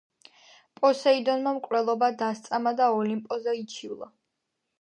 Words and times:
პოსეიდონმა 0.79 1.53
მკვლელობა 1.57 2.09
დასწამა 2.23 2.75
და 2.81 2.91
ოლიმპოზე 3.03 3.55
იჩივლა. 3.63 4.13